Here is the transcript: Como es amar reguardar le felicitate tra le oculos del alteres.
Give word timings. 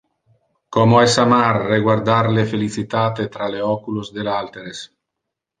Como 0.75 1.01
es 1.01 1.17
amar 1.23 1.51
reguardar 1.73 2.31
le 2.37 2.47
felicitate 2.55 3.29
tra 3.37 3.53
le 3.57 3.63
oculos 3.75 4.13
del 4.17 4.35
alteres. 4.39 4.85